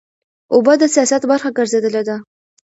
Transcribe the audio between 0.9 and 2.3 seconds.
سیاست برخه ګرځېدلې ده.